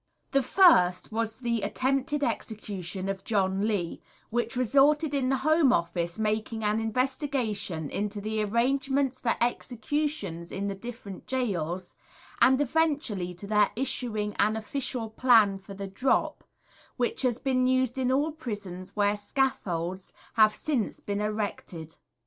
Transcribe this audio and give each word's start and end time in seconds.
The 0.31 0.41
first 0.41 1.11
was 1.11 1.39
the 1.41 1.61
attempted 1.61 2.23
execution 2.23 3.07
of 3.07 3.23
John 3.23 3.67
Lee, 3.67 4.01
which 4.31 4.55
resulted 4.55 5.13
in 5.13 5.29
the 5.29 5.37
Home 5.45 5.71
Office 5.71 6.17
making 6.17 6.63
an 6.63 6.79
investigation 6.79 7.87
into 7.87 8.19
the 8.19 8.43
arrangements 8.43 9.21
for 9.21 9.35
executions 9.39 10.51
in 10.51 10.67
the 10.67 10.73
different 10.73 11.27
gaols, 11.27 11.93
and 12.41 12.59
eventually 12.59 13.35
to 13.35 13.45
their 13.45 13.69
issuing 13.75 14.33
an 14.39 14.57
official 14.57 15.07
plan 15.07 15.59
for 15.59 15.75
the 15.75 15.85
drop, 15.85 16.43
which 16.97 17.21
has 17.21 17.37
been 17.37 17.67
used 17.67 17.99
in 17.99 18.11
all 18.11 18.31
prisons 18.31 18.95
where 18.95 19.15
scaffolds 19.15 20.13
have 20.33 20.55
since 20.55 20.99
been 20.99 21.21
erected. 21.21 21.95